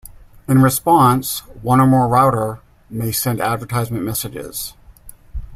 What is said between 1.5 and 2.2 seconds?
one or more